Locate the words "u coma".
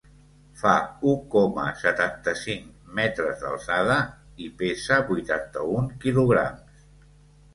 1.09-1.65